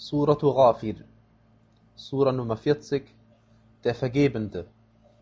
[0.00, 1.04] Suratu Ghafir,
[1.96, 3.02] Sura Nummer 40,
[3.82, 4.68] der Vergebende.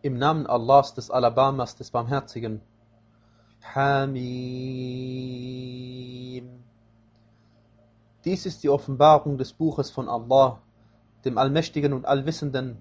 [0.03, 2.61] Im Namen Allahs des Alabamas des Barmherzigen.
[3.73, 4.13] Hamim.
[8.23, 10.61] Dies ist die Offenbarung des Buches von Allah,
[11.25, 12.77] dem Allmächtigen und Allwissenden,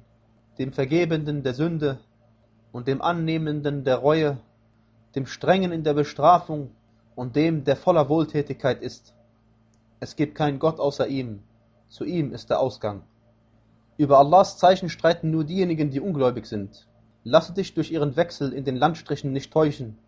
[0.58, 1.98] dem Vergebenden der Sünde
[2.72, 4.36] und dem Annehmenden der Reue,
[5.14, 6.72] dem Strengen in der Bestrafung
[7.14, 9.14] und dem, der voller Wohltätigkeit ist.
[9.98, 11.42] Es gibt keinen Gott außer ihm,
[11.88, 13.02] zu ihm ist der Ausgang.
[13.98, 16.86] Über Allahs Zeichen streiten nur diejenigen, die ungläubig sind.
[17.24, 19.98] Lasse dich durch ihren Wechsel in den Landstrichen nicht täuschen.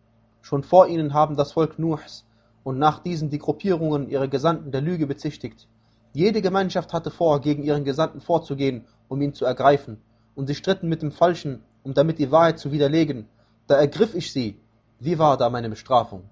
[0.42, 2.24] Schon vor ihnen haben das Volk Nuhs
[2.64, 5.66] und nach diesen die Gruppierungen ihre Gesandten der Lüge bezichtigt.
[6.12, 9.98] Jede Gemeinschaft hatte vor, gegen ihren Gesandten vorzugehen, um ihn zu ergreifen,
[10.34, 13.26] und sie stritten mit dem Falschen, um damit die Wahrheit zu widerlegen.
[13.66, 14.58] Da ergriff ich sie.
[15.00, 16.24] Wie war da meine Bestrafung?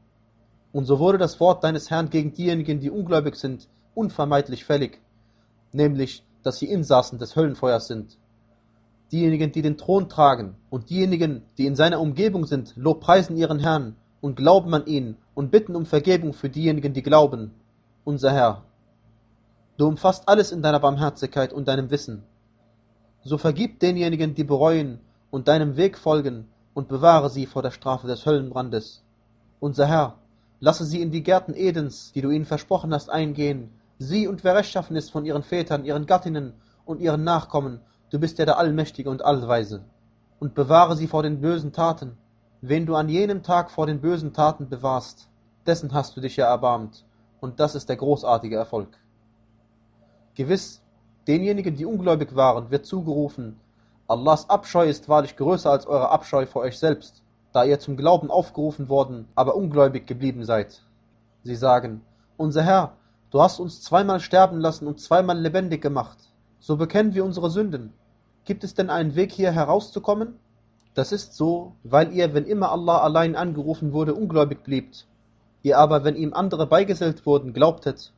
[0.72, 5.00] Und so wurde das Wort deines Herrn gegen diejenigen, die ungläubig sind, unvermeidlich fällig,
[5.76, 8.18] nämlich, dass sie Insassen des Höllenfeuers sind.
[9.12, 13.94] Diejenigen, die den Thron tragen und diejenigen, die in seiner Umgebung sind, lobpreisen ihren Herrn
[14.20, 17.52] und glauben an ihn und bitten um Vergebung für diejenigen, die glauben.
[18.04, 18.62] Unser Herr,
[19.76, 22.24] du umfasst alles in deiner Barmherzigkeit und deinem Wissen.
[23.22, 24.98] So vergib denjenigen, die bereuen
[25.30, 29.02] und deinem Weg folgen und bewahre sie vor der Strafe des Höllenbrandes.
[29.60, 30.16] Unser Herr,
[30.58, 33.70] Lasse sie in die Gärten Edens, die du ihnen versprochen hast, eingehen.
[33.98, 37.80] Sie und wer rechtschaffen ist von ihren Vätern, ihren Gattinnen und ihren Nachkommen,
[38.10, 39.84] du bist ja der Allmächtige und Allweise.
[40.38, 42.18] Und bewahre sie vor den bösen Taten.
[42.60, 45.28] Wen du an jenem Tag vor den bösen Taten bewahrst,
[45.66, 47.04] dessen hast du dich ja erbarmt.
[47.40, 48.98] Und das ist der großartige Erfolg.
[50.34, 50.82] Gewiss,
[51.26, 53.58] denjenigen, die ungläubig waren, wird zugerufen,
[54.08, 57.22] Allahs Abscheu ist wahrlich größer als eure Abscheu vor euch selbst
[57.56, 60.82] da ihr zum Glauben aufgerufen worden, aber ungläubig geblieben seid.
[61.42, 62.02] Sie sagen,
[62.36, 62.98] unser Herr,
[63.30, 66.18] du hast uns zweimal sterben lassen und zweimal lebendig gemacht.
[66.58, 67.92] So bekennen wir unsere Sünden.
[68.44, 70.34] Gibt es denn einen Weg hier herauszukommen?
[70.94, 75.06] Das ist so, weil ihr, wenn immer Allah allein angerufen wurde, ungläubig bliebt.
[75.62, 78.12] Ihr aber, wenn ihm andere beigesellt wurden, glaubtet.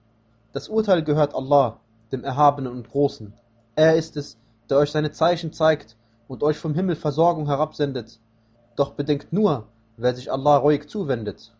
[0.53, 1.81] Das Urteil gehört Allah,
[2.13, 3.33] dem Erhabenen und Großen.
[3.75, 4.39] Er ist es,
[4.71, 5.97] der euch seine Zeichen zeigt
[6.29, 8.21] und euch vom Himmel Versorgung herabsendet
[8.79, 9.67] doch bedenkt nur,
[9.97, 11.53] wer sich Allah ruhig zuwendet.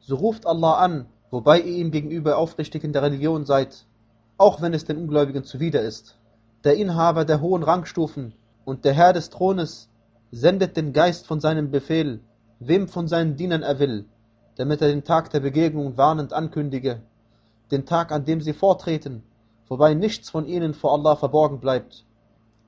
[0.00, 3.86] So ruft Allah an, wobei ihr ihm gegenüber aufrichtig in der Religion seid,
[4.38, 6.16] auch wenn es den Ungläubigen zuwider ist.
[6.62, 8.34] Der Inhaber der hohen Rangstufen
[8.64, 9.88] und der Herr des Thrones
[10.30, 12.20] sendet den Geist von seinem Befehl,
[12.60, 14.04] wem von seinen Dienern er will,
[14.54, 17.02] damit er den Tag der Begegnung warnend ankündige,
[17.72, 19.24] den Tag, an dem sie vortreten,
[19.66, 22.04] wobei nichts von ihnen vor Allah verborgen bleibt.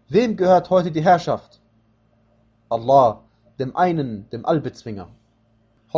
[0.08, 1.60] Wem gehört heute die Herrschaft?
[2.68, 3.22] Allah,
[3.60, 5.06] dem einen, dem Allbezwinger.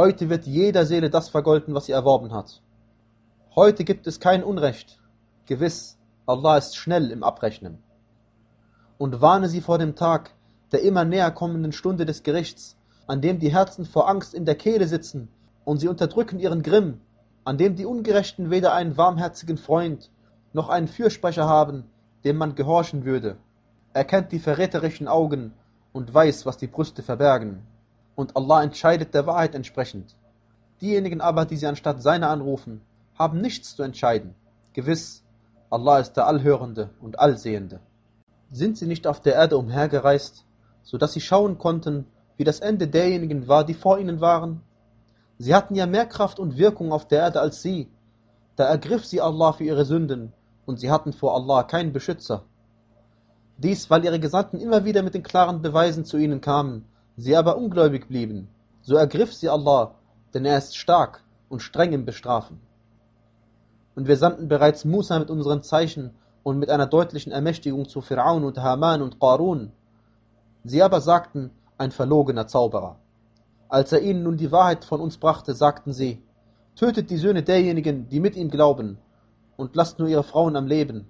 [0.00, 2.62] Heute wird jeder Seele das vergolten, was sie erworben hat.
[3.56, 5.00] Heute gibt es kein Unrecht.
[5.46, 7.82] Gewiss, Allah ist schnell im Abrechnen.
[8.96, 10.36] Und warne sie vor dem Tag,
[10.70, 12.76] der immer näher kommenden Stunde des Gerichts,
[13.08, 15.30] an dem die Herzen vor Angst in der Kehle sitzen
[15.64, 17.00] und sie unterdrücken ihren Grimm,
[17.42, 20.12] an dem die Ungerechten weder einen warmherzigen Freund
[20.52, 21.90] noch einen Fürsprecher haben,
[22.22, 23.36] dem man gehorchen würde.
[23.94, 25.54] Er kennt die verräterischen Augen
[25.92, 27.66] und weiß, was die Brüste verbergen.
[28.18, 30.16] Und Allah entscheidet der Wahrheit entsprechend.
[30.80, 32.80] Diejenigen aber, die sie anstatt seiner anrufen,
[33.16, 34.34] haben nichts zu entscheiden.
[34.72, 35.22] Gewiss,
[35.70, 37.78] Allah ist der Allhörende und Allsehende.
[38.50, 40.44] Sind sie nicht auf der Erde umhergereist,
[40.82, 42.06] so dass sie schauen konnten,
[42.36, 44.62] wie das Ende derjenigen war, die vor ihnen waren?
[45.38, 47.88] Sie hatten ja mehr Kraft und Wirkung auf der Erde als sie.
[48.56, 50.32] Da ergriff sie Allah für ihre Sünden,
[50.66, 52.42] und sie hatten vor Allah keinen Beschützer.
[53.58, 56.84] Dies, weil ihre Gesandten immer wieder mit den klaren Beweisen zu ihnen kamen,
[57.18, 58.48] sie aber ungläubig blieben.
[58.80, 59.94] So ergriff sie Allah,
[60.32, 62.58] denn er ist stark und streng im Bestrafen.
[63.94, 66.12] Und wir sandten bereits Musa mit unseren Zeichen
[66.42, 69.72] und mit einer deutlichen Ermächtigung zu Fir'aun und Haman und Qarun.
[70.64, 72.96] Sie aber sagten, ein verlogener Zauberer.
[73.68, 76.22] Als er ihnen nun die Wahrheit von uns brachte, sagten sie,
[76.74, 78.96] tötet die Söhne derjenigen, die mit ihm glauben,
[79.58, 81.06] und lasst nur ihre Frauen am Leben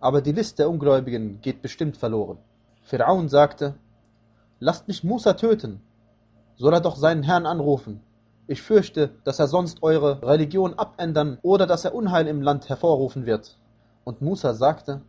[0.00, 2.38] aber die List der Ungläubigen geht bestimmt verloren.
[2.82, 3.74] Pharaon sagte,
[4.58, 5.82] Lasst mich Musa töten,
[6.56, 8.00] soll er doch seinen Herrn anrufen.
[8.46, 13.26] Ich fürchte, dass er sonst eure Religion abändern oder dass er Unheil im Land hervorrufen
[13.26, 13.58] wird.
[14.04, 15.02] Und Musa sagte,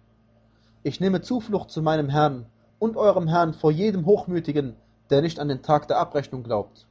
[0.84, 2.46] Ich nehme Zuflucht zu meinem Herrn
[2.78, 4.76] und eurem Herrn vor jedem Hochmütigen,
[5.10, 6.86] der nicht an den Tag der Abrechnung glaubt.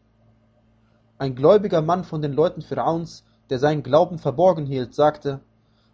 [1.19, 5.41] Ein gläubiger Mann von den Leuten Pharaons, der seinen Glauben verborgen hielt, sagte,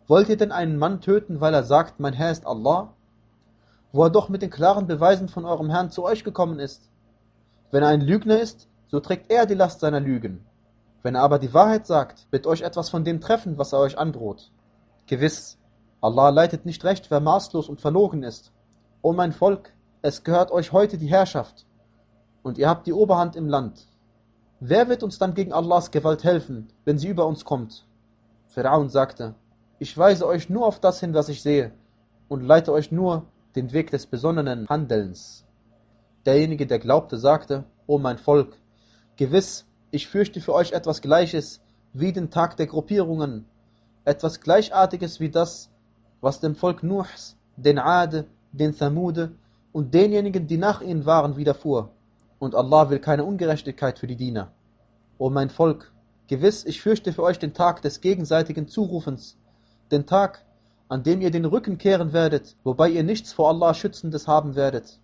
[0.06, 2.92] Wollt ihr denn einen Mann töten, weil er sagt, mein Herr ist Allah?
[3.92, 6.88] Wo er doch mit den klaren Beweisen von eurem Herrn zu euch gekommen ist.
[7.70, 10.44] Wenn er ein Lügner ist, so trägt er die Last seiner Lügen.
[11.02, 13.98] Wenn er aber die Wahrheit sagt, wird euch etwas von dem treffen, was er euch
[13.98, 14.50] androht.
[15.06, 15.58] Gewiss,
[16.00, 18.52] Allah leitet nicht recht, wer maßlos und verlogen ist.
[19.02, 21.66] O mein Volk, es gehört euch heute die Herrschaft,
[22.42, 23.86] und ihr habt die Oberhand im Land.
[24.60, 27.84] Wer wird uns dann gegen Allahs Gewalt helfen, wenn sie über uns kommt?
[28.46, 29.34] Pharaon sagte,
[29.78, 31.72] ich weise euch nur auf das hin, was ich sehe,
[32.28, 35.44] und leite euch nur den Weg des besonnenen Handelns.
[36.24, 38.56] Derjenige, der glaubte, sagte, O mein Volk,
[39.16, 41.60] gewiss, ich fürchte für euch etwas Gleiches
[41.92, 43.44] wie den Tag der Gruppierungen,
[44.04, 45.70] etwas Gleichartiges wie das,
[46.20, 49.32] was dem Volk Nuhs, den Ade, den Thamude
[49.72, 51.90] und denjenigen, die nach ihnen waren, widerfuhr.
[52.38, 54.52] Und Allah will keine Ungerechtigkeit für die Diener.
[55.18, 55.92] O mein Volk,
[56.28, 59.36] gewiss, ich fürchte für euch den Tag des gegenseitigen Zurufens,
[59.90, 60.44] den Tag,
[60.92, 65.00] an dem ihr den Rücken kehren werdet, wobei ihr nichts vor Allah Schützendes haben werdet.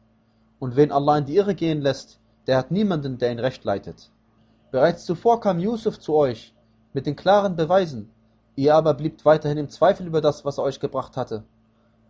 [0.58, 4.10] Und wen Allah in die Irre gehen lässt, der hat niemanden, der ihn recht leitet.
[4.70, 6.54] Bereits zuvor kam Yusuf zu euch
[6.92, 8.10] mit den klaren Beweisen,
[8.54, 11.44] ihr aber bliebt weiterhin im Zweifel über das, was er euch gebracht hatte.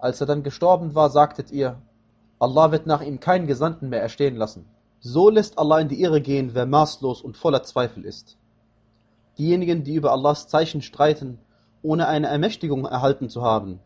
[0.01, 1.81] Als er dann gestorben war, sagtet ihr,
[2.41, 4.67] Allah wird nach ihm keinen Gesandten mehr erstehen lassen.
[4.99, 8.39] So lässt Allah in die Irre gehen, wer maßlos und voller Zweifel ist.
[9.39, 11.39] Diejenigen, die über Allahs Zeichen streiten,
[11.83, 13.81] ohne eine Ermächtigung erhalten zu haben,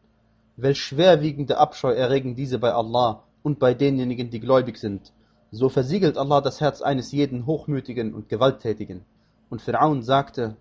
[0.57, 5.13] welch schwerwiegende Abscheu erregen diese bei Allah und bei denjenigen, die gläubig sind.
[5.51, 9.05] So versiegelt Allah das Herz eines jeden Hochmütigen und Gewalttätigen.
[9.51, 10.57] Und Pharaon sagte,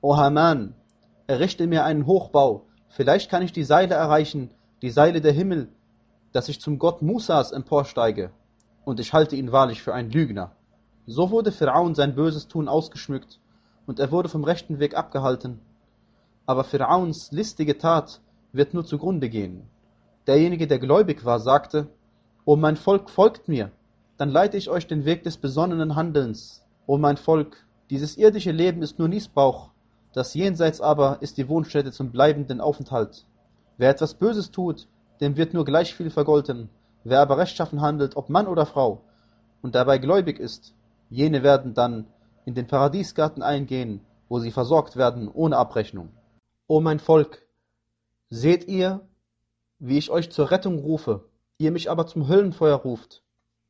[0.00, 0.74] O Haman,
[1.26, 4.50] errichte mir einen Hochbau, vielleicht kann ich die Seile erreichen,
[4.82, 5.68] die Seile der Himmel,
[6.32, 8.30] dass ich zum Gott Musas emporsteige
[8.84, 10.52] und ich halte ihn wahrlich für einen Lügner.
[11.06, 13.38] So wurde Pharaon sein böses Tun ausgeschmückt,
[13.86, 15.60] und er wurde vom rechten Weg abgehalten.
[16.48, 18.22] Aber Pharaons listige Tat
[18.54, 19.68] wird nur zugrunde gehen.
[20.26, 21.88] Derjenige, der gläubig war, sagte,
[22.46, 23.70] O mein Volk, folgt mir,
[24.16, 26.64] dann leite ich euch den Weg des besonnenen Handelns.
[26.86, 29.72] O mein Volk, dieses irdische Leben ist nur Niesbauch,
[30.14, 33.26] das Jenseits aber ist die Wohnstätte zum bleibenden Aufenthalt.
[33.76, 34.88] Wer etwas Böses tut,
[35.20, 36.70] dem wird nur gleich viel vergolten.
[37.04, 39.02] Wer aber rechtschaffen handelt, ob Mann oder Frau,
[39.60, 40.72] und dabei gläubig ist,
[41.10, 42.06] jene werden dann
[42.46, 44.00] in den Paradiesgarten eingehen,
[44.30, 46.08] wo sie versorgt werden ohne Abrechnung.
[46.70, 47.46] O mein Volk,
[48.28, 49.00] seht ihr,
[49.78, 51.24] wie ich euch zur Rettung rufe,
[51.56, 53.22] ihr mich aber zum Höllenfeuer ruft.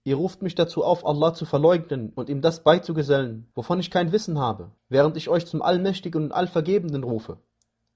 [0.02, 4.10] Ihr ruft mich dazu auf, Allah zu verleugnen und ihm das beizugesellen, wovon ich kein
[4.10, 7.38] Wissen habe, während ich euch zum Allmächtigen und Allvergebenden rufe.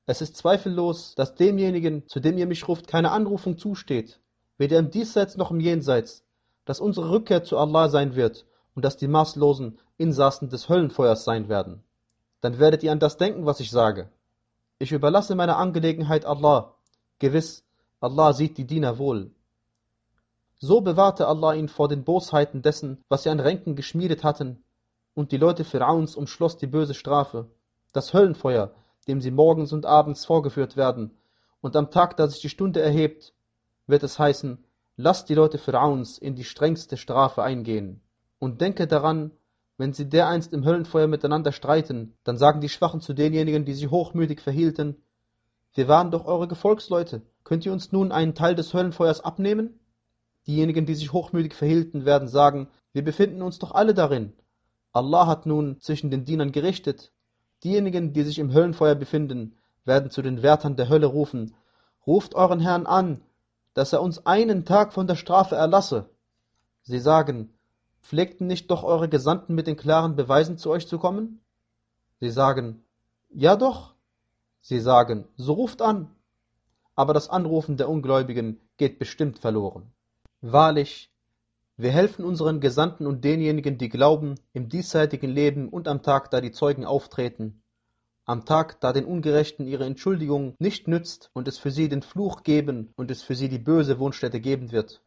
[0.06, 4.20] Es ist zweifellos, dass demjenigen, zu dem ihr mich ruft, keine Anrufung zusteht,
[4.56, 6.24] weder im Diesseits noch im Jenseits,
[6.64, 8.46] dass unsere Rückkehr zu Allah sein wird
[8.76, 11.82] und dass die maßlosen Insassen des Höllenfeuers sein werden.
[12.40, 14.08] Dann werdet ihr an das denken, was ich sage.
[14.78, 16.74] Ich überlasse meine Angelegenheit Allah.
[17.18, 17.64] Gewiss,
[18.00, 19.30] Allah sieht die Diener wohl.
[20.56, 24.62] So bewahrte Allah ihn vor den Bosheiten dessen, was sie an Ränken geschmiedet hatten,
[25.14, 27.50] und die Leute Pharaons umschloss die böse Strafe,
[27.92, 28.72] das Höllenfeuer,
[29.08, 31.18] dem sie morgens und abends vorgeführt werden,
[31.60, 33.34] und am Tag, da sich die Stunde erhebt,
[33.86, 34.64] wird es heißen,
[34.96, 38.00] lasst die Leute Pharaons in die strengste Strafe eingehen.
[38.38, 39.30] Und denke daran,
[39.78, 43.90] wenn sie dereinst im Höllenfeuer miteinander streiten, dann sagen die Schwachen zu denjenigen, die sich
[43.90, 45.02] hochmütig verhielten,
[45.74, 49.80] wir waren doch eure Gefolgsleute, könnt ihr uns nun einen Teil des Höllenfeuers abnehmen?
[50.46, 54.34] Diejenigen, die sich hochmütig verhielten, werden sagen, wir befinden uns doch alle darin.
[54.92, 57.12] Allah hat nun zwischen den Dienern gerichtet.
[57.64, 61.54] Diejenigen, die sich im Höllenfeuer befinden, werden zu den Wärtern der Hölle rufen,
[62.06, 63.22] ruft euren Herrn an,
[63.74, 66.10] dass er uns einen Tag von der Strafe erlasse.
[66.82, 67.54] Sie sagen,
[68.02, 71.40] pflegten nicht doch eure Gesandten mit den klaren Beweisen zu euch zu kommen?
[72.20, 72.84] Sie sagen,
[73.30, 73.94] ja doch.
[74.60, 76.10] Sie sagen, so ruft an.
[76.94, 79.92] Aber das Anrufen der Ungläubigen geht bestimmt verloren.
[80.40, 81.10] Wahrlich,
[81.76, 86.40] wir helfen unseren Gesandten und denjenigen, die glauben, im diesseitigen Leben und am Tag, da
[86.40, 87.62] die Zeugen auftreten,
[88.24, 92.44] am Tag, da den Ungerechten ihre Entschuldigung nicht nützt und es für sie den Fluch
[92.44, 95.02] geben und es für sie die böse Wohnstätte geben wird.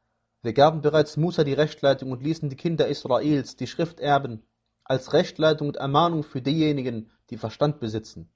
[0.45, 4.43] Wir gaben bereits Musa die Rechtleitung und ließen die Kinder Israels die Schrift erben,
[4.83, 8.29] als Rechtleitung und Ermahnung für diejenigen, die Verstand besitzen.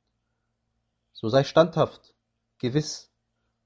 [1.13, 2.15] So sei standhaft,
[2.57, 3.11] gewiss,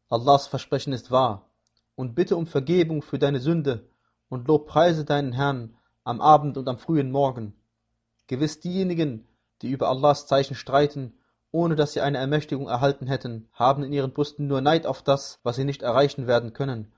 [0.09, 1.49] Allahs Versprechen ist wahr,
[1.95, 3.87] und bitte um Vergebung für deine Sünde
[4.27, 7.55] und lobpreise deinen Herrn am Abend und am frühen Morgen.
[8.27, 9.25] Gewiss diejenigen,
[9.61, 11.13] die über Allahs Zeichen streiten,
[11.51, 15.39] ohne dass sie eine Ermächtigung erhalten hätten, haben in ihren Brüsten nur Neid auf das,
[15.43, 16.91] was sie nicht erreichen werden können.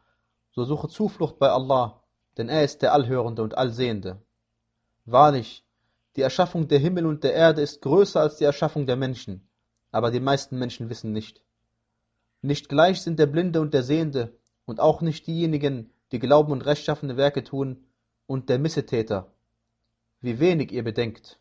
[0.56, 2.02] So suche Zuflucht bei Allah,
[2.38, 4.22] denn er ist der Allhörende und Allsehende.
[5.04, 5.66] Wahrlich,
[6.16, 9.50] die Erschaffung der Himmel und der Erde ist größer als die Erschaffung der Menschen,
[9.92, 11.44] aber die meisten Menschen wissen nicht.
[12.42, 16.66] Nicht gleich sind der Blinde und der Sehende, und auch nicht diejenigen, die glauben und
[16.66, 17.86] rechtschaffene Werke tun,
[18.26, 19.34] und der Missetäter.
[20.22, 21.38] Wie wenig ihr bedenkt.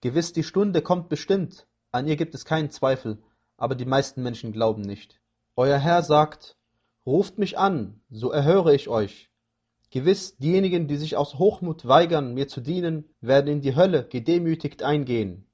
[0.00, 3.22] Gewiss, die Stunde kommt bestimmt, an ihr gibt es keinen Zweifel,
[3.56, 5.20] aber die meisten Menschen glauben nicht.
[5.54, 6.57] Euer Herr sagt,
[7.06, 9.30] ruft mich an, so erhöre ich euch.
[9.90, 14.82] Gewiss, diejenigen, die sich aus Hochmut weigern, mir zu dienen, werden in die Hölle gedemütigt
[14.82, 15.46] eingehen.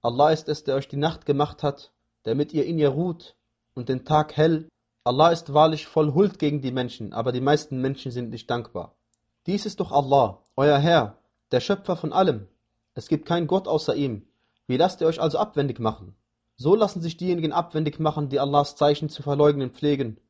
[0.00, 1.92] Allah ist es, der euch die Nacht gemacht hat,
[2.22, 3.36] damit ihr in ihr ruht,
[3.74, 4.68] und den Tag hell.
[5.04, 8.94] Allah ist wahrlich voll Huld gegen die Menschen, aber die meisten Menschen sind nicht dankbar.
[9.46, 11.18] Dies ist doch Allah, euer Herr,
[11.50, 12.46] der Schöpfer von allem.
[12.94, 14.26] Es gibt keinen Gott außer ihm.
[14.66, 16.14] Wie lasst ihr euch also abwendig machen?
[16.56, 20.20] So lassen sich diejenigen abwendig machen, die Allahs Zeichen zu verleugnen pflegen.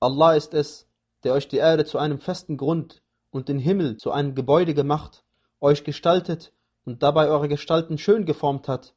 [0.00, 0.86] Allah ist es,
[1.24, 5.24] der euch die Erde zu einem festen Grund und den Himmel zu einem Gebäude gemacht,
[5.60, 6.52] euch gestaltet
[6.84, 8.94] und dabei eure Gestalten schön geformt hat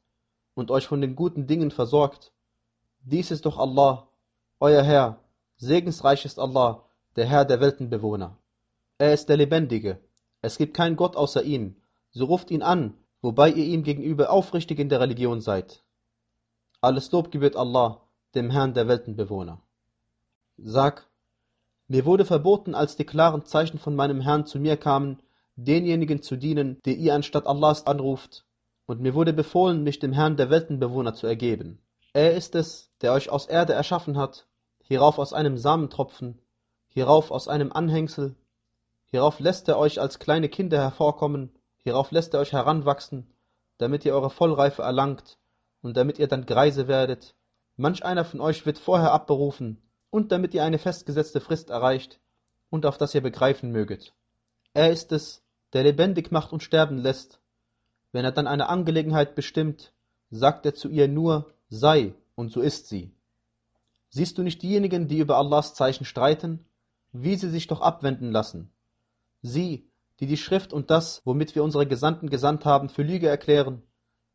[0.54, 2.32] und euch von den guten Dingen versorgt.
[3.00, 4.06] Dies ist doch Allah,
[4.60, 5.18] euer Herr,
[5.56, 6.84] segensreich ist Allah,
[7.16, 8.38] der Herr der Weltenbewohner.
[8.98, 9.98] Er ist der Lebendige,
[10.40, 11.74] es gibt keinen Gott außer ihm,
[12.12, 15.82] so ruft ihn an, wobei ihr ihm gegenüber aufrichtig in der Religion seid.
[16.80, 18.02] Alles Lob gebührt Allah,
[18.36, 19.60] dem Herrn der Weltenbewohner.
[20.58, 21.08] Sag,
[21.88, 25.22] mir wurde verboten, als die klaren Zeichen von meinem Herrn zu mir kamen,
[25.56, 28.44] denjenigen zu dienen, die ihr anstatt Allahs anruft,
[28.86, 31.78] und mir wurde befohlen, mich dem Herrn der Weltenbewohner zu ergeben.
[32.12, 34.46] Er ist es, der euch aus Erde erschaffen hat,
[34.82, 36.38] hierauf aus einem Samentropfen,
[36.88, 38.36] hierauf aus einem Anhängsel,
[39.10, 43.32] hierauf lässt er euch als kleine Kinder hervorkommen, hierauf lässt er euch heranwachsen,
[43.78, 45.38] damit ihr eure Vollreife erlangt
[45.80, 47.34] und damit ihr dann Greise werdet.
[47.76, 49.82] Manch einer von euch wird vorher abberufen,
[50.12, 52.20] und damit ihr eine festgesetzte Frist erreicht
[52.68, 54.14] und auf das ihr begreifen möget.
[54.74, 55.42] Er ist es,
[55.72, 57.40] der lebendig macht und sterben lässt.
[58.12, 59.94] Wenn er dann eine Angelegenheit bestimmt,
[60.30, 63.10] sagt er zu ihr nur, sei, und so ist sie.
[64.10, 66.66] Siehst du nicht diejenigen, die über Allahs Zeichen streiten,
[67.12, 68.70] wie sie sich doch abwenden lassen?
[69.40, 69.88] Sie,
[70.20, 73.82] die die Schrift und das, womit wir unsere Gesandten gesandt haben, für Lüge erklären,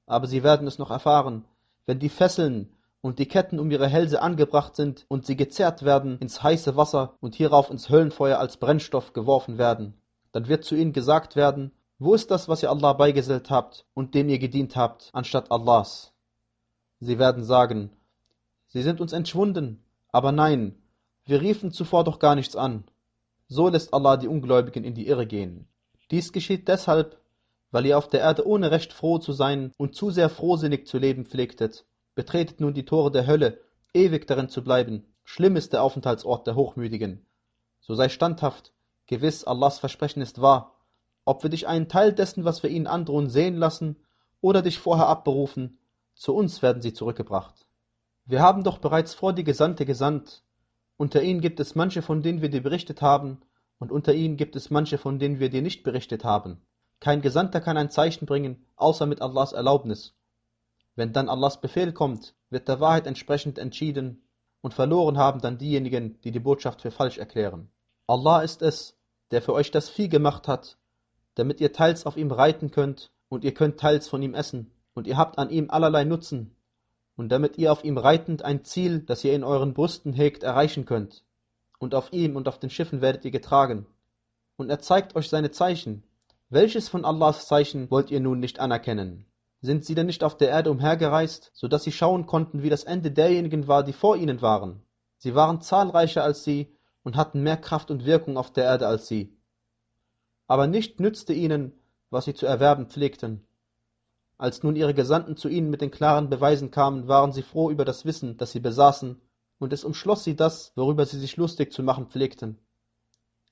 [0.08, 1.46] aber sie werden es noch erfahren,
[1.86, 6.18] wenn die Fesseln und die Ketten um ihre Hälse angebracht sind und sie gezerrt werden
[6.20, 9.94] ins heiße Wasser und hierauf ins Höllenfeuer als Brennstoff geworfen werden.
[10.32, 14.14] Dann wird zu ihnen gesagt werden, wo ist das, was ihr Allah beigesellt habt und
[14.14, 16.14] dem ihr gedient habt, anstatt Allahs?
[17.00, 17.92] Sie werden sagen,
[18.68, 20.76] sie sind uns entschwunden, aber nein,
[21.26, 22.84] wir riefen zuvor doch gar nichts an.
[23.48, 25.68] So lässt Allah die Ungläubigen in die Irre gehen.
[26.12, 27.20] Dies geschieht deshalb,
[27.72, 30.98] weil ihr auf der Erde ohne Recht froh zu sein und zu sehr frohsinnig zu
[30.98, 31.86] leben pflegtet
[32.18, 33.60] Betretet nun die Tore der Hölle,
[33.94, 35.06] ewig darin zu bleiben.
[35.24, 37.24] Schlimm ist der Aufenthaltsort der Hochmütigen.
[37.80, 38.74] So sei standhaft,
[39.06, 40.74] gewiss Allahs Versprechen ist wahr.
[41.26, 43.98] Ob wir dich einen Teil dessen, was wir ihnen androhen, sehen lassen
[44.42, 45.78] oder dich vorher abberufen,
[46.16, 47.68] zu uns werden sie zurückgebracht.
[48.26, 50.42] Wir haben doch bereits vor die Gesandte gesandt.
[50.98, 53.42] Unter ihnen gibt es manche, von denen wir dir berichtet haben,
[53.78, 56.66] und unter ihnen gibt es manche, von denen wir dir nicht berichtet haben.
[57.00, 60.16] Kein Gesandter kann ein Zeichen bringen, außer mit Allahs Erlaubnis.
[60.98, 64.24] Wenn dann Allahs Befehl kommt, wird der Wahrheit entsprechend entschieden
[64.62, 67.70] und verloren haben dann diejenigen, die die Botschaft für falsch erklären.
[68.08, 68.98] Allah ist es,
[69.30, 70.80] der für euch das Vieh gemacht hat,
[71.36, 75.06] damit ihr teils auf ihm reiten könnt und ihr könnt teils von ihm essen und
[75.06, 76.56] ihr habt an ihm allerlei Nutzen
[77.16, 80.86] und damit ihr auf ihm reitend ein Ziel, das ihr in euren Brüsten hegt, erreichen
[80.86, 81.24] könnt.
[81.78, 83.86] Und auf ihm und auf den Schiffen werdet ihr getragen.
[84.56, 86.02] Und er zeigt euch seine Zeichen.
[86.50, 89.27] Welches von Allahs Zeichen wollt ihr nun nicht anerkennen?
[89.60, 92.84] Sind sie denn nicht auf der Erde umhergereist, so dass sie schauen konnten, wie das
[92.84, 94.84] Ende derjenigen war, die vor ihnen waren?
[95.18, 99.08] Sie waren zahlreicher als sie und hatten mehr Kraft und Wirkung auf der Erde als
[99.08, 99.36] sie.
[100.46, 101.74] Aber nicht nützte ihnen,
[102.12, 103.48] was sie zu erwerben pflegten.
[104.38, 107.84] Als nun ihre Gesandten zu ihnen mit den klaren Beweisen kamen, waren sie froh über
[107.84, 109.20] das Wissen, das sie besaßen,
[109.58, 112.60] und es umschloss sie das, worüber sie sich lustig zu machen pflegten.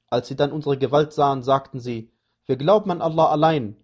[0.07, 2.11] Als sie dann unsere Gewalt sahen, sagten sie,
[2.45, 3.75] wir glauben an Allah allein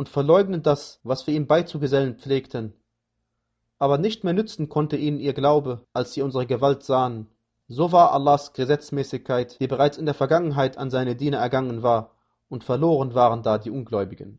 [0.00, 2.72] und verleugnen das, was wir ihm beizugesellen pflegten.
[3.78, 7.26] Aber nicht mehr nützen konnte ihnen ihr Glaube, als sie unsere Gewalt sahen.
[7.68, 12.12] So war Allahs Gesetzmäßigkeit, die bereits in der Vergangenheit an seine Diener ergangen war,
[12.48, 14.38] und verloren waren da die Ungläubigen.